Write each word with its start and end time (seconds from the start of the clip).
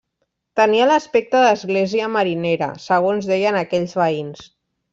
Tenia 0.59 0.87
l'aspecte 0.91 1.41
d'església 1.43 2.09
marinera, 2.15 2.71
segons 2.87 3.29
deien 3.35 3.59
aquells 3.63 3.95
veïns. 4.05 4.43